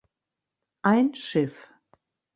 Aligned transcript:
Ein 0.81 1.13
Schiff. 1.13 1.69